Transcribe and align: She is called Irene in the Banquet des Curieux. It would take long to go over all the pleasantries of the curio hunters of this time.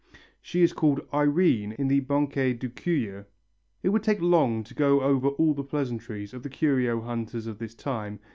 She 0.41 0.63
is 0.63 0.73
called 0.73 1.07
Irene 1.13 1.73
in 1.73 1.87
the 1.87 1.99
Banquet 1.99 2.59
des 2.59 2.69
Curieux. 2.69 3.25
It 3.83 3.89
would 3.89 4.01
take 4.01 4.19
long 4.19 4.63
to 4.63 4.73
go 4.73 5.01
over 5.01 5.27
all 5.27 5.53
the 5.53 5.63
pleasantries 5.63 6.33
of 6.33 6.41
the 6.41 6.49
curio 6.49 7.01
hunters 7.01 7.45
of 7.45 7.59
this 7.59 7.75
time. 7.75 8.19